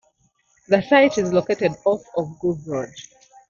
[0.67, 2.89] The site is located off of Grove Road.